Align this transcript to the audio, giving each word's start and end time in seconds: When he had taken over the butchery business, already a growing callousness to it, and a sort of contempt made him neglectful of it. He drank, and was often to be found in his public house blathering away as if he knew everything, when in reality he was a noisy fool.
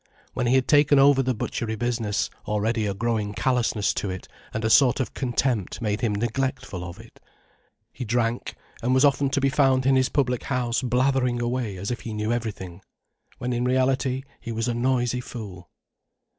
When 0.33 0.47
he 0.47 0.55
had 0.55 0.67
taken 0.67 0.97
over 0.97 1.21
the 1.21 1.35
butchery 1.35 1.75
business, 1.75 2.31
already 2.47 2.87
a 2.87 2.93
growing 2.95 3.35
callousness 3.35 3.93
to 3.93 4.09
it, 4.09 4.27
and 4.51 4.65
a 4.65 4.69
sort 4.71 4.99
of 4.99 5.13
contempt 5.13 5.79
made 5.79 6.01
him 6.01 6.15
neglectful 6.15 6.83
of 6.83 6.99
it. 6.99 7.19
He 7.93 8.03
drank, 8.03 8.55
and 8.81 8.95
was 8.95 9.05
often 9.05 9.29
to 9.29 9.39
be 9.39 9.49
found 9.49 9.85
in 9.85 9.95
his 9.95 10.09
public 10.09 10.45
house 10.45 10.81
blathering 10.81 11.39
away 11.39 11.77
as 11.77 11.91
if 11.91 12.01
he 12.01 12.15
knew 12.15 12.31
everything, 12.33 12.81
when 13.37 13.53
in 13.53 13.63
reality 13.63 14.23
he 14.39 14.51
was 14.51 14.67
a 14.67 14.73
noisy 14.73 15.21
fool. 15.21 15.69